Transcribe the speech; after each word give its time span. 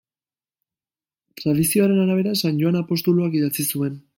Tradizioaren 1.41 1.99
arabera 2.05 2.33
San 2.41 2.59
Joan 2.65 2.81
apostoluak 2.83 3.41
idatzi 3.43 3.71
zuen. 3.75 4.05